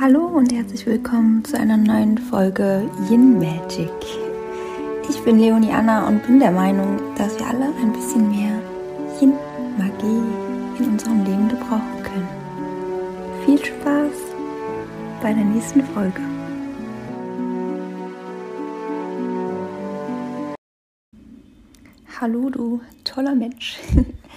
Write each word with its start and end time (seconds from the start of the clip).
Hallo 0.00 0.26
und 0.26 0.52
herzlich 0.52 0.86
willkommen 0.86 1.44
zu 1.44 1.56
einer 1.56 1.76
neuen 1.76 2.18
Folge 2.18 2.90
Yin 3.08 3.38
Magic. 3.38 3.92
Ich 5.08 5.22
bin 5.22 5.38
Leonie 5.38 5.70
Anna 5.70 6.08
und 6.08 6.26
bin 6.26 6.40
der 6.40 6.50
Meinung, 6.50 6.98
dass 7.16 7.38
wir 7.38 7.46
alle 7.46 7.66
ein 7.66 7.92
bisschen 7.92 8.28
mehr 8.28 8.60
Yin 9.20 9.34
Magie 9.78 10.82
in 10.82 10.90
unserem 10.90 11.24
Leben 11.24 11.48
gebrauchen 11.48 12.02
können. 12.02 12.28
Viel 13.46 13.64
Spaß 13.64 14.12
bei 15.22 15.32
der 15.32 15.44
nächsten 15.44 15.84
Folge. 15.84 16.20
Hallo 22.20 22.50
du 22.50 22.80
toller 23.04 23.36
Mensch. 23.36 23.78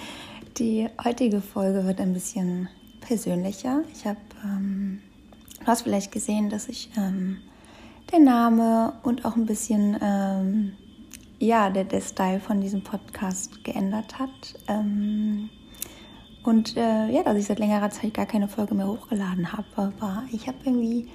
Die 0.58 0.88
heutige 1.04 1.40
Folge 1.40 1.84
wird 1.84 2.00
ein 2.00 2.14
bisschen 2.14 2.68
persönlicher. 3.00 3.82
Ich 3.92 4.06
habe 4.06 4.20
ähm, 4.44 5.00
Du 5.68 5.72
hast 5.72 5.82
vielleicht 5.82 6.12
gesehen, 6.12 6.48
dass 6.48 6.64
sich 6.64 6.88
ähm, 6.96 7.42
der 8.10 8.20
Name 8.20 8.94
und 9.02 9.26
auch 9.26 9.36
ein 9.36 9.44
bisschen 9.44 9.98
ähm, 10.00 10.72
ja, 11.38 11.68
der, 11.68 11.84
der 11.84 12.00
Style 12.00 12.40
von 12.40 12.62
diesem 12.62 12.82
Podcast 12.82 13.62
geändert 13.64 14.18
hat. 14.18 14.30
Ähm, 14.66 15.50
und 16.42 16.74
äh, 16.78 17.10
ja, 17.10 17.22
dass 17.22 17.36
ich 17.36 17.44
seit 17.44 17.58
längerer 17.58 17.90
Zeit 17.90 18.14
gar 18.14 18.24
keine 18.24 18.48
Folge 18.48 18.74
mehr 18.74 18.86
hochgeladen 18.86 19.52
habe. 19.52 19.66
Aber 19.76 20.22
ich 20.32 20.48
habe 20.48 20.56
irgendwie 20.64 21.10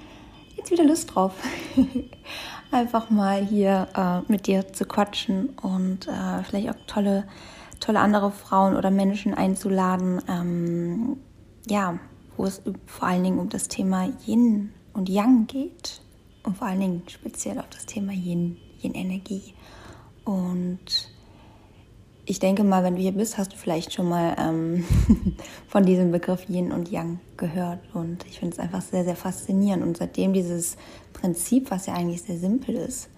jetzt 0.56 0.70
wieder 0.70 0.84
Lust 0.84 1.12
drauf, 1.12 1.32
einfach 2.70 3.10
mal 3.10 3.44
hier 3.44 3.88
äh, 3.96 4.30
mit 4.30 4.46
dir 4.46 4.72
zu 4.72 4.84
quatschen 4.84 5.48
und 5.62 6.06
äh, 6.06 6.44
vielleicht 6.44 6.70
auch 6.70 6.78
tolle, 6.86 7.24
tolle 7.80 7.98
andere 7.98 8.30
Frauen 8.30 8.76
oder 8.76 8.92
Menschen 8.92 9.34
einzuladen. 9.34 10.22
Ähm, 10.28 11.16
ja, 11.66 11.98
wo 12.36 12.44
es 12.44 12.62
vor 12.86 13.08
allen 13.08 13.24
Dingen 13.24 13.38
um 13.38 13.48
das 13.48 13.68
Thema 13.68 14.08
Yin 14.26 14.72
und 14.92 15.08
Yang 15.08 15.46
geht 15.46 16.00
und 16.42 16.56
vor 16.56 16.68
allen 16.68 16.80
Dingen 16.80 17.02
speziell 17.08 17.58
auch 17.58 17.68
das 17.70 17.86
Thema 17.86 18.12
Yin, 18.12 18.56
Yin-Energie. 18.82 19.54
Und 20.24 21.10
ich 22.26 22.38
denke 22.38 22.64
mal, 22.64 22.82
wenn 22.84 22.96
du 22.96 23.02
hier 23.02 23.12
bist, 23.12 23.36
hast 23.36 23.52
du 23.52 23.56
vielleicht 23.56 23.92
schon 23.92 24.08
mal 24.08 24.34
ähm, 24.38 24.84
von 25.68 25.84
diesem 25.84 26.10
Begriff 26.10 26.48
Yin 26.48 26.72
und 26.72 26.90
Yang 26.90 27.20
gehört. 27.36 27.80
Und 27.94 28.24
ich 28.26 28.38
finde 28.38 28.54
es 28.54 28.58
einfach 28.58 28.82
sehr, 28.82 29.04
sehr 29.04 29.16
faszinierend. 29.16 29.82
Und 29.82 29.96
seitdem 29.96 30.32
dieses 30.32 30.76
Prinzip, 31.12 31.70
was 31.70 31.86
ja 31.86 31.94
eigentlich 31.94 32.22
sehr 32.22 32.38
simpel 32.38 32.76
ist, 32.76 33.10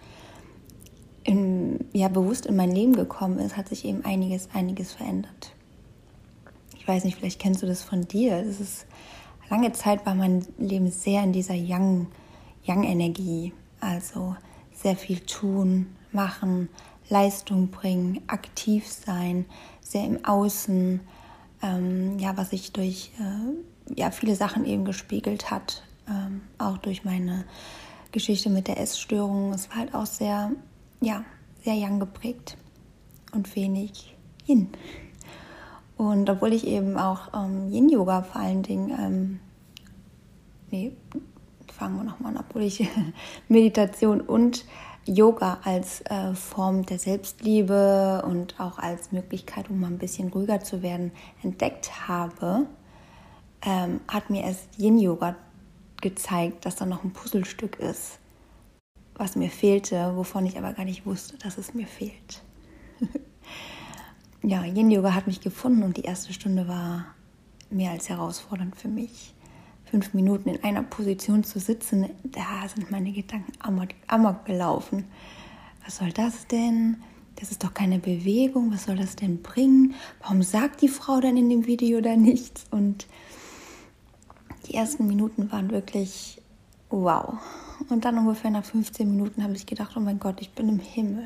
in, 1.22 1.84
ja, 1.92 2.08
bewusst 2.08 2.46
in 2.46 2.56
mein 2.56 2.70
Leben 2.70 2.94
gekommen 2.94 3.38
ist, 3.38 3.56
hat 3.56 3.68
sich 3.68 3.84
eben 3.84 4.04
einiges, 4.04 4.48
einiges 4.52 4.92
verändert. 4.92 5.55
Ich 6.86 6.88
weiß 6.88 7.02
nicht, 7.02 7.18
vielleicht 7.18 7.40
kennst 7.40 7.64
du 7.64 7.66
das 7.66 7.82
von 7.82 8.02
dir. 8.02 8.36
Es 8.36 8.60
ist 8.60 8.86
lange 9.50 9.72
Zeit 9.72 10.06
war 10.06 10.14
mein 10.14 10.46
Leben 10.56 10.88
sehr 10.88 11.24
in 11.24 11.32
dieser 11.32 11.56
Young, 11.56 12.06
Young-Energie. 12.64 13.52
Also 13.80 14.36
sehr 14.72 14.94
viel 14.94 15.18
tun, 15.18 15.96
machen, 16.12 16.68
Leistung 17.08 17.72
bringen, 17.72 18.20
aktiv 18.28 18.86
sein, 18.86 19.46
sehr 19.80 20.04
im 20.04 20.24
Außen, 20.24 21.00
ähm, 21.60 22.20
ja, 22.20 22.36
was 22.36 22.50
sich 22.50 22.72
durch 22.72 23.10
äh, 23.18 23.98
ja, 23.98 24.12
viele 24.12 24.36
Sachen 24.36 24.64
eben 24.64 24.84
gespiegelt 24.84 25.50
hat, 25.50 25.82
ähm, 26.08 26.42
auch 26.58 26.78
durch 26.78 27.02
meine 27.02 27.46
Geschichte 28.12 28.48
mit 28.48 28.68
der 28.68 28.78
Essstörung. 28.78 29.52
Es 29.52 29.70
war 29.70 29.78
halt 29.78 29.92
auch 29.92 30.06
sehr, 30.06 30.52
ja, 31.00 31.24
sehr 31.64 31.74
young 31.74 31.98
geprägt 31.98 32.56
und 33.32 33.56
wenig 33.56 34.14
Yin. 34.46 34.68
Und 35.96 36.28
obwohl 36.28 36.52
ich 36.52 36.66
eben 36.66 36.98
auch 36.98 37.32
ähm, 37.34 37.72
Yin-Yoga 37.72 38.22
vor 38.22 38.40
allen 38.40 38.62
Dingen, 38.62 38.90
ähm, 38.90 39.40
nee, 40.70 40.92
fangen 41.72 41.96
wir 41.96 42.04
nochmal 42.04 42.36
an, 42.36 42.44
obwohl 42.46 42.62
ich 42.62 42.86
Meditation 43.48 44.20
und 44.20 44.64
Yoga 45.06 45.58
als 45.62 46.00
äh, 46.02 46.34
Form 46.34 46.84
der 46.84 46.98
Selbstliebe 46.98 48.24
und 48.26 48.58
auch 48.58 48.78
als 48.78 49.12
Möglichkeit, 49.12 49.70
um 49.70 49.80
mal 49.80 49.86
ein 49.86 49.98
bisschen 49.98 50.28
ruhiger 50.28 50.60
zu 50.60 50.82
werden, 50.82 51.12
entdeckt 51.42 52.08
habe, 52.08 52.66
ähm, 53.62 54.00
hat 54.08 54.30
mir 54.30 54.42
erst 54.42 54.68
Yin-Yoga 54.78 55.36
gezeigt, 56.02 56.66
dass 56.66 56.76
da 56.76 56.86
noch 56.86 57.04
ein 57.04 57.12
Puzzlestück 57.12 57.78
ist, 57.78 58.18
was 59.14 59.36
mir 59.36 59.48
fehlte, 59.48 60.12
wovon 60.16 60.44
ich 60.44 60.58
aber 60.58 60.72
gar 60.72 60.84
nicht 60.84 61.06
wusste, 61.06 61.38
dass 61.38 61.56
es 61.56 61.72
mir 61.72 61.86
fehlt. 61.86 62.42
ja, 64.46 64.62
Yin 64.62 64.92
Yoga 64.92 65.12
hat 65.12 65.26
mich 65.26 65.40
gefunden 65.40 65.82
und 65.82 65.96
die 65.96 66.02
erste 66.02 66.32
Stunde 66.32 66.68
war 66.68 67.06
mehr 67.68 67.90
als 67.90 68.08
herausfordernd 68.08 68.76
für 68.76 68.86
mich. 68.86 69.34
Fünf 69.84 70.14
Minuten 70.14 70.50
in 70.50 70.62
einer 70.62 70.84
Position 70.84 71.42
zu 71.42 71.58
sitzen, 71.58 72.08
da 72.22 72.68
sind 72.72 72.92
meine 72.92 73.10
Gedanken 73.10 73.52
amok, 73.58 74.44
gelaufen. 74.44 75.04
Was 75.84 75.96
soll 75.96 76.12
das 76.12 76.46
denn? 76.46 77.02
Das 77.34 77.50
ist 77.50 77.64
doch 77.64 77.74
keine 77.74 77.98
Bewegung. 77.98 78.72
Was 78.72 78.84
soll 78.84 78.94
das 78.94 79.16
denn 79.16 79.42
bringen? 79.42 79.94
Warum 80.20 80.44
sagt 80.44 80.80
die 80.80 80.88
Frau 80.88 81.20
denn 81.20 81.36
in 81.36 81.50
dem 81.50 81.66
Video 81.66 82.00
da 82.00 82.14
nichts? 82.14 82.66
Und 82.70 83.08
die 84.68 84.74
ersten 84.74 85.08
Minuten 85.08 85.50
waren 85.50 85.72
wirklich 85.72 86.40
wow. 86.90 87.34
Und 87.88 88.04
dann 88.04 88.18
ungefähr 88.18 88.52
nach 88.52 88.64
15 88.64 89.10
Minuten 89.10 89.42
habe 89.42 89.54
ich 89.54 89.66
gedacht, 89.66 89.96
oh 89.96 90.00
mein 90.00 90.20
Gott, 90.20 90.40
ich 90.40 90.52
bin 90.52 90.68
im 90.68 90.78
Himmel. 90.78 91.24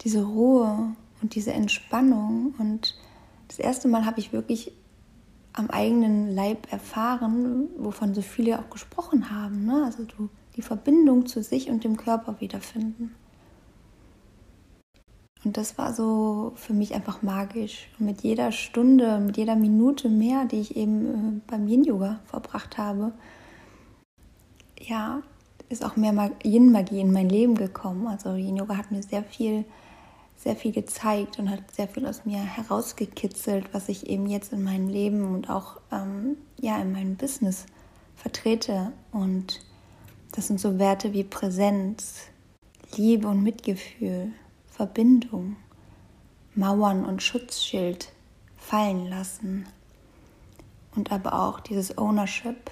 Diese 0.00 0.24
Ruhe 0.24 0.96
und 1.22 1.34
diese 1.34 1.52
Entspannung. 1.52 2.54
Und 2.58 2.96
das 3.48 3.58
erste 3.58 3.88
Mal 3.88 4.06
habe 4.06 4.20
ich 4.20 4.32
wirklich 4.32 4.72
am 5.52 5.70
eigenen 5.70 6.34
Leib 6.34 6.70
erfahren, 6.72 7.68
wovon 7.78 8.14
so 8.14 8.22
viele 8.22 8.58
auch 8.58 8.70
gesprochen 8.70 9.30
haben. 9.30 9.64
Ne? 9.64 9.82
Also 9.84 10.04
du, 10.04 10.28
die 10.56 10.62
Verbindung 10.62 11.26
zu 11.26 11.42
sich 11.42 11.68
und 11.70 11.84
dem 11.84 11.96
Körper 11.96 12.40
wiederfinden. 12.40 13.14
Und 15.44 15.56
das 15.56 15.78
war 15.78 15.94
so 15.94 16.52
für 16.56 16.74
mich 16.74 16.94
einfach 16.94 17.22
magisch. 17.22 17.88
Und 17.98 18.06
mit 18.06 18.22
jeder 18.22 18.52
Stunde, 18.52 19.18
mit 19.18 19.36
jeder 19.36 19.56
Minute 19.56 20.08
mehr, 20.08 20.44
die 20.44 20.60
ich 20.60 20.76
eben 20.76 21.06
äh, 21.06 21.40
beim 21.46 21.68
Yin-Yoga 21.68 22.20
verbracht 22.26 22.76
habe, 22.76 23.12
ja, 24.80 25.22
ist 25.68 25.84
auch 25.84 25.96
mehr 25.96 26.32
Yin-Magie 26.44 27.00
in 27.00 27.12
mein 27.12 27.28
Leben 27.28 27.54
gekommen. 27.54 28.06
Also 28.06 28.34
Yin-Yoga 28.34 28.76
hat 28.76 28.90
mir 28.90 29.02
sehr 29.02 29.22
viel 29.22 29.64
sehr 30.38 30.54
viel 30.54 30.72
gezeigt 30.72 31.38
und 31.38 31.50
hat 31.50 31.74
sehr 31.74 31.88
viel 31.88 32.06
aus 32.06 32.24
mir 32.24 32.38
herausgekitzelt, 32.38 33.74
was 33.74 33.88
ich 33.88 34.08
eben 34.08 34.26
jetzt 34.26 34.52
in 34.52 34.62
meinem 34.62 34.88
Leben 34.88 35.34
und 35.34 35.50
auch 35.50 35.80
ähm, 35.90 36.36
ja 36.60 36.80
in 36.80 36.92
meinem 36.92 37.16
Business 37.16 37.66
vertrete. 38.16 38.92
Und 39.12 39.60
das 40.32 40.46
sind 40.46 40.60
so 40.60 40.78
Werte 40.78 41.12
wie 41.12 41.24
Präsenz, 41.24 42.28
Liebe 42.96 43.26
und 43.26 43.42
Mitgefühl, 43.42 44.32
Verbindung, 44.68 45.56
Mauern 46.54 47.04
und 47.04 47.22
Schutzschild 47.22 48.12
fallen 48.56 49.08
lassen 49.08 49.66
und 50.94 51.10
aber 51.10 51.32
auch 51.32 51.60
dieses 51.60 51.98
Ownership. 51.98 52.70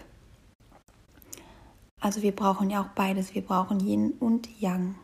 Also 2.01 2.23
wir 2.23 2.35
brauchen 2.35 2.71
ja 2.71 2.83
auch 2.83 2.95
beides, 2.95 3.35
wir 3.35 3.43
brauchen 3.43 3.81
Yin 3.81 4.13
und 4.21 4.49
Yang. 4.61 4.95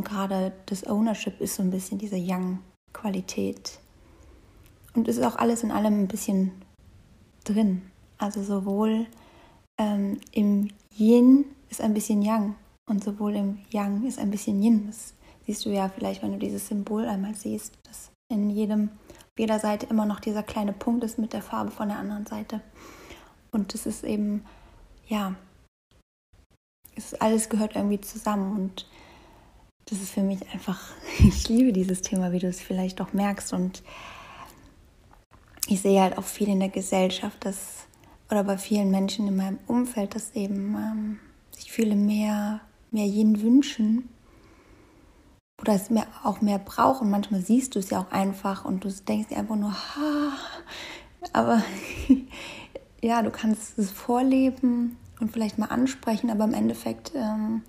Und 0.00 0.08
gerade 0.08 0.54
das 0.64 0.86
Ownership 0.86 1.42
ist 1.42 1.56
so 1.56 1.62
ein 1.62 1.70
bisschen 1.70 1.98
diese 1.98 2.16
Young-Qualität. 2.16 3.80
Und 4.94 5.06
es 5.08 5.18
ist 5.18 5.24
auch 5.24 5.36
alles 5.36 5.62
in 5.62 5.70
allem 5.70 6.00
ein 6.00 6.08
bisschen 6.08 6.52
drin. 7.44 7.82
Also 8.16 8.42
sowohl 8.42 9.06
ähm, 9.78 10.18
im 10.32 10.70
Yin 10.96 11.44
ist 11.68 11.82
ein 11.82 11.92
bisschen 11.92 12.22
Yang 12.22 12.54
und 12.88 13.04
sowohl 13.04 13.36
im 13.36 13.58
Yang 13.68 14.06
ist 14.06 14.18
ein 14.18 14.30
bisschen 14.30 14.62
Yin. 14.62 14.86
Das 14.86 15.12
siehst 15.44 15.66
du 15.66 15.68
ja 15.68 15.90
vielleicht, 15.90 16.22
wenn 16.22 16.32
du 16.32 16.38
dieses 16.38 16.66
Symbol 16.68 17.04
einmal 17.04 17.34
siehst, 17.34 17.74
dass 17.82 18.10
in 18.32 18.48
jedem, 18.48 18.88
auf 19.10 19.38
jeder 19.38 19.58
Seite 19.58 19.84
immer 19.84 20.06
noch 20.06 20.20
dieser 20.20 20.42
kleine 20.42 20.72
Punkt 20.72 21.04
ist 21.04 21.18
mit 21.18 21.34
der 21.34 21.42
Farbe 21.42 21.72
von 21.72 21.88
der 21.88 21.98
anderen 21.98 22.24
Seite. 22.24 22.62
Und 23.50 23.74
das 23.74 23.84
ist 23.84 24.04
eben, 24.04 24.46
ja, 25.08 25.34
es 26.96 27.12
alles 27.12 27.50
gehört 27.50 27.76
irgendwie 27.76 28.00
zusammen 28.00 28.56
und 28.58 28.86
das 29.90 30.00
ist 30.00 30.12
für 30.12 30.22
mich 30.22 30.40
einfach, 30.52 30.80
ich 31.18 31.48
liebe 31.48 31.72
dieses 31.72 32.02
Thema, 32.02 32.32
wie 32.32 32.38
du 32.38 32.46
es 32.46 32.60
vielleicht 32.60 33.00
auch 33.00 33.12
merkst. 33.12 33.52
Und 33.52 33.82
ich 35.66 35.82
sehe 35.82 36.00
halt 36.00 36.16
auch 36.16 36.24
viel 36.24 36.48
in 36.48 36.60
der 36.60 36.68
Gesellschaft, 36.68 37.44
dass, 37.44 37.86
oder 38.30 38.44
bei 38.44 38.56
vielen 38.56 38.90
Menschen 38.90 39.28
in 39.28 39.36
meinem 39.36 39.58
Umfeld, 39.66 40.14
dass 40.14 40.34
eben 40.34 40.74
ähm, 40.76 41.20
sich 41.50 41.72
viele 41.72 41.96
mehr, 41.96 42.60
mehr 42.90 43.06
Yin 43.06 43.42
wünschen 43.42 44.08
oder 45.60 45.74
es 45.74 45.90
mehr, 45.90 46.06
auch 46.22 46.40
mehr 46.40 46.58
brauchen. 46.58 47.10
Manchmal 47.10 47.42
siehst 47.42 47.74
du 47.74 47.80
es 47.80 47.90
ja 47.90 48.00
auch 48.00 48.12
einfach 48.12 48.64
und 48.64 48.84
du 48.84 48.90
denkst 48.90 49.28
dir 49.28 49.38
einfach 49.38 49.56
nur, 49.56 49.72
ha, 49.72 50.32
aber 51.32 51.62
ja, 53.02 53.22
du 53.22 53.30
kannst 53.30 53.78
es 53.78 53.90
vorleben 53.90 54.96
und 55.20 55.32
vielleicht 55.32 55.58
mal 55.58 55.66
ansprechen, 55.66 56.30
aber 56.30 56.44
im 56.44 56.54
Endeffekt 56.54 57.12
ähm, 57.14 57.62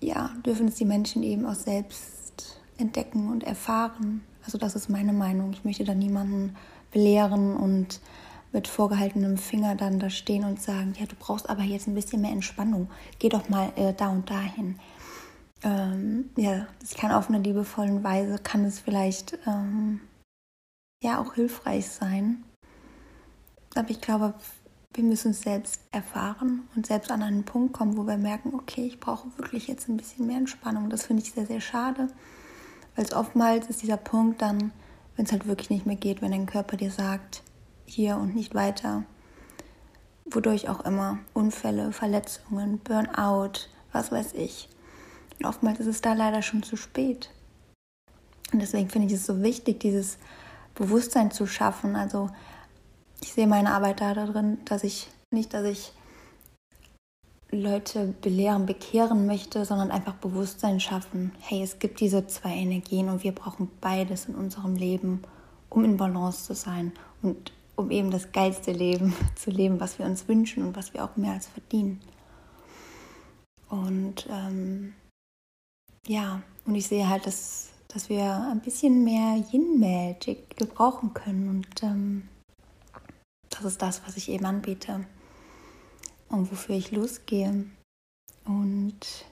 ja, 0.00 0.30
dürfen 0.44 0.68
es 0.68 0.76
die 0.76 0.84
Menschen 0.84 1.22
eben 1.22 1.46
auch 1.46 1.54
selbst 1.54 2.60
entdecken 2.78 3.30
und 3.30 3.44
erfahren. 3.44 4.22
Also 4.44 4.58
das 4.58 4.76
ist 4.76 4.88
meine 4.88 5.12
Meinung. 5.12 5.52
Ich 5.52 5.64
möchte 5.64 5.84
da 5.84 5.94
niemanden 5.94 6.56
belehren 6.90 7.56
und 7.56 8.00
mit 8.52 8.66
vorgehaltenem 8.66 9.36
Finger 9.36 9.74
dann 9.74 9.98
da 9.98 10.08
stehen 10.08 10.44
und 10.44 10.60
sagen, 10.60 10.94
ja, 10.98 11.06
du 11.06 11.16
brauchst 11.18 11.50
aber 11.50 11.62
jetzt 11.62 11.86
ein 11.86 11.94
bisschen 11.94 12.22
mehr 12.22 12.32
Entspannung. 12.32 12.88
Geh 13.18 13.28
doch 13.28 13.48
mal 13.48 13.72
äh, 13.76 13.92
da 13.92 14.08
und 14.08 14.30
dahin. 14.30 14.78
Ähm, 15.62 16.30
ja, 16.36 16.66
das 16.80 16.94
kann 16.94 17.10
auf 17.10 17.28
einer 17.28 17.40
liebevollen 17.40 18.04
Weise, 18.04 18.38
kann 18.38 18.64
es 18.64 18.78
vielleicht 18.78 19.36
ähm, 19.46 20.00
ja 21.02 21.20
auch 21.20 21.34
hilfreich 21.34 21.88
sein. 21.88 22.44
Aber 23.74 23.90
ich 23.90 24.00
glaube, 24.00 24.34
wir 24.94 25.04
müssen 25.04 25.32
es 25.32 25.42
selbst 25.42 25.80
erfahren 25.92 26.68
und 26.74 26.86
selbst 26.86 27.10
an 27.10 27.22
einen 27.22 27.44
Punkt 27.44 27.72
kommen, 27.72 27.96
wo 27.96 28.06
wir 28.06 28.16
merken, 28.16 28.54
okay, 28.54 28.86
ich 28.86 29.00
brauche 29.00 29.28
wirklich 29.36 29.68
jetzt 29.68 29.88
ein 29.88 29.96
bisschen 29.96 30.26
mehr 30.26 30.38
Entspannung. 30.38 30.90
Das 30.90 31.06
finde 31.06 31.22
ich 31.22 31.32
sehr, 31.32 31.46
sehr 31.46 31.60
schade, 31.60 32.08
weil 32.96 33.04
es 33.04 33.12
oftmals 33.12 33.68
ist 33.68 33.82
dieser 33.82 33.96
Punkt 33.96 34.42
dann, 34.42 34.72
wenn 35.16 35.26
es 35.26 35.32
halt 35.32 35.46
wirklich 35.46 35.70
nicht 35.70 35.86
mehr 35.86 35.96
geht, 35.96 36.22
wenn 36.22 36.30
dein 36.30 36.46
Körper 36.46 36.76
dir 36.76 36.90
sagt, 36.90 37.42
hier 37.86 38.16
und 38.16 38.34
nicht 38.34 38.54
weiter, 38.54 39.04
wodurch 40.24 40.68
auch 40.68 40.84
immer, 40.84 41.18
Unfälle, 41.34 41.92
Verletzungen, 41.92 42.78
Burnout, 42.78 43.68
was 43.92 44.12
weiß 44.12 44.34
ich. 44.34 44.68
Und 45.38 45.46
oftmals 45.46 45.80
ist 45.80 45.86
es 45.86 46.00
da 46.00 46.14
leider 46.14 46.42
schon 46.42 46.62
zu 46.62 46.76
spät. 46.76 47.30
Und 48.52 48.60
deswegen 48.60 48.88
finde 48.88 49.08
ich 49.08 49.14
es 49.14 49.26
so 49.26 49.42
wichtig, 49.42 49.80
dieses 49.80 50.18
Bewusstsein 50.74 51.30
zu 51.30 51.46
schaffen. 51.46 51.96
Also 51.96 52.30
ich 53.20 53.32
sehe 53.32 53.46
meine 53.46 53.72
Arbeit 53.72 54.00
da 54.00 54.14
darin, 54.14 54.58
dass 54.64 54.84
ich 54.84 55.08
nicht, 55.30 55.54
dass 55.54 55.64
ich 55.64 55.92
Leute 57.50 58.14
belehren, 58.20 58.66
bekehren 58.66 59.26
möchte, 59.26 59.64
sondern 59.64 59.90
einfach 59.90 60.14
Bewusstsein 60.14 60.80
schaffen. 60.80 61.32
Hey, 61.40 61.62
es 61.62 61.78
gibt 61.78 62.00
diese 62.00 62.26
zwei 62.26 62.54
Energien 62.54 63.08
und 63.08 63.24
wir 63.24 63.32
brauchen 63.32 63.70
beides 63.80 64.26
in 64.26 64.34
unserem 64.34 64.76
Leben, 64.76 65.22
um 65.70 65.84
in 65.84 65.96
Balance 65.96 66.44
zu 66.44 66.54
sein 66.54 66.92
und 67.22 67.52
um 67.74 67.90
eben 67.90 68.10
das 68.10 68.32
geilste 68.32 68.72
Leben 68.72 69.14
zu 69.34 69.50
leben, 69.50 69.80
was 69.80 69.98
wir 69.98 70.04
uns 70.04 70.28
wünschen 70.28 70.62
und 70.62 70.76
was 70.76 70.92
wir 70.92 71.04
auch 71.04 71.16
mehr 71.16 71.32
als 71.32 71.46
verdienen. 71.46 72.00
Und 73.70 74.28
ähm, 74.30 74.94
ja, 76.06 76.42
und 76.66 76.74
ich 76.74 76.86
sehe 76.86 77.08
halt, 77.08 77.26
dass, 77.26 77.70
dass 77.88 78.08
wir 78.08 78.48
ein 78.50 78.60
bisschen 78.60 79.04
mehr 79.04 79.42
Yin-Magic 79.52 80.56
gebrauchen 80.56 81.14
können 81.14 81.48
und 81.48 81.82
ähm, 81.82 82.28
das 83.58 83.72
ist 83.72 83.82
das, 83.82 84.02
was 84.06 84.16
ich 84.16 84.28
eben 84.28 84.46
anbiete 84.46 85.04
und 86.28 86.50
wofür 86.50 86.76
ich 86.76 86.92
losgehe. 86.92 87.66
Und 88.44 89.26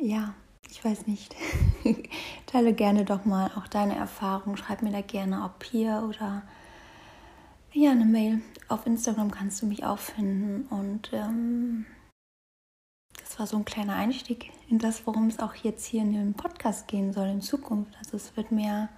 ja, 0.00 0.34
ich 0.70 0.82
weiß 0.84 1.06
nicht. 1.06 1.36
Teile 2.46 2.72
gerne 2.72 3.04
doch 3.04 3.24
mal 3.24 3.50
auch 3.56 3.68
deine 3.68 3.96
Erfahrung. 3.96 4.56
Schreib 4.56 4.82
mir 4.82 4.92
da 4.92 5.02
gerne, 5.02 5.44
ob 5.44 5.62
hier 5.62 6.04
oder 6.08 6.42
ja, 7.72 7.90
eine 7.90 8.06
Mail. 8.06 8.40
Auf 8.68 8.86
Instagram 8.86 9.30
kannst 9.30 9.60
du 9.60 9.66
mich 9.66 9.84
auch 9.84 9.98
finden. 9.98 10.66
Und 10.70 11.12
ähm, 11.12 11.84
das 13.18 13.38
war 13.38 13.46
so 13.46 13.56
ein 13.58 13.64
kleiner 13.64 13.96
Einstieg 13.96 14.52
in 14.70 14.78
das, 14.78 15.06
worum 15.06 15.28
es 15.28 15.38
auch 15.38 15.54
jetzt 15.54 15.84
hier 15.84 16.02
in 16.02 16.14
dem 16.14 16.34
Podcast 16.34 16.88
gehen 16.88 17.12
soll 17.12 17.28
in 17.28 17.42
Zukunft. 17.42 17.94
Also 17.98 18.16
es 18.16 18.36
wird 18.36 18.52
mehr 18.52 18.88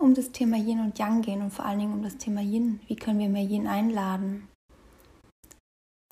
um 0.00 0.14
das 0.14 0.32
Thema 0.32 0.56
Yin 0.56 0.80
und 0.80 0.98
Yang 0.98 1.22
gehen 1.22 1.42
und 1.42 1.50
vor 1.50 1.66
allen 1.66 1.78
Dingen 1.78 1.92
um 1.92 2.02
das 2.02 2.16
Thema 2.16 2.40
Yin. 2.40 2.80
Wie 2.88 2.96
können 2.96 3.18
wir 3.18 3.28
mehr 3.28 3.44
Yin 3.44 3.66
einladen? 3.66 4.48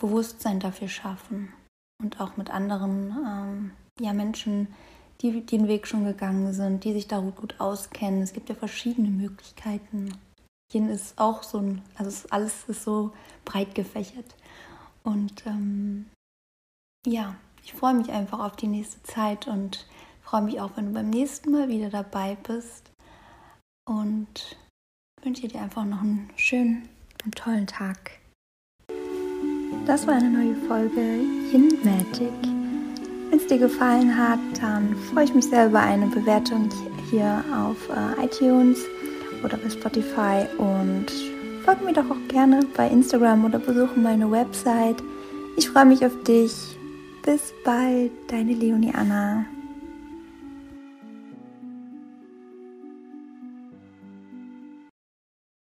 Bewusstsein 0.00 0.60
dafür 0.60 0.88
schaffen 0.88 1.52
und 2.00 2.20
auch 2.20 2.36
mit 2.36 2.50
anderen 2.50 3.10
ähm, 3.26 3.70
ja, 3.98 4.12
Menschen, 4.12 4.68
die 5.20 5.40
den 5.40 5.66
Weg 5.66 5.86
schon 5.86 6.04
gegangen 6.04 6.52
sind, 6.52 6.84
die 6.84 6.92
sich 6.92 7.08
da 7.08 7.18
gut, 7.18 7.56
auskennen. 7.58 8.22
Es 8.22 8.32
gibt 8.32 8.48
ja 8.48 8.54
verschiedene 8.54 9.08
Möglichkeiten. 9.08 10.14
Yin 10.72 10.90
ist 10.90 11.18
auch 11.18 11.42
so 11.42 11.58
ein, 11.58 11.82
also 11.96 12.28
alles 12.30 12.68
ist 12.68 12.84
so 12.84 13.12
breit 13.44 13.74
gefächert. 13.74 14.36
Und 15.02 15.44
ähm, 15.46 16.06
ja, 17.06 17.36
ich 17.64 17.72
freue 17.72 17.94
mich 17.94 18.10
einfach 18.10 18.40
auf 18.40 18.56
die 18.56 18.68
nächste 18.68 19.02
Zeit 19.02 19.48
und 19.48 19.86
freue 20.22 20.42
mich 20.42 20.60
auch, 20.60 20.76
wenn 20.76 20.86
du 20.86 20.92
beim 20.92 21.10
nächsten 21.10 21.50
Mal 21.50 21.68
wieder 21.68 21.88
dabei 21.88 22.36
bist. 22.46 22.90
Und 23.88 24.58
wünsche 25.22 25.48
dir 25.48 25.62
einfach 25.62 25.84
noch 25.86 26.02
einen 26.02 26.28
schönen 26.36 26.88
und 27.24 27.34
tollen 27.34 27.66
Tag. 27.66 28.10
Das 29.86 30.06
war 30.06 30.14
eine 30.14 30.28
neue 30.28 30.54
Folge 30.66 31.00
Yin 31.50 31.72
Magic. 31.82 32.32
Wenn 33.30 33.38
es 33.38 33.46
dir 33.46 33.58
gefallen 33.58 34.14
hat, 34.14 34.38
dann 34.60 34.94
freue 34.94 35.24
ich 35.24 35.34
mich 35.34 35.46
sehr 35.46 35.68
über 35.68 35.80
eine 35.80 36.06
Bewertung 36.06 36.68
hier 37.10 37.42
auf 37.54 37.76
äh, 37.88 38.24
iTunes 38.26 38.78
oder 39.42 39.56
bei 39.56 39.70
Spotify 39.70 40.46
und 40.58 41.06
folge 41.64 41.84
mir 41.84 41.94
doch 41.94 42.10
auch 42.10 42.28
gerne 42.28 42.66
bei 42.76 42.88
Instagram 42.88 43.46
oder 43.46 43.58
besuche 43.58 43.98
meine 43.98 44.30
Website. 44.30 45.02
Ich 45.56 45.70
freue 45.70 45.86
mich 45.86 46.04
auf 46.04 46.22
dich. 46.24 46.52
Bis 47.22 47.54
bald, 47.64 48.10
deine 48.28 48.52
Leonie 48.52 48.92
Anna. 48.94 49.46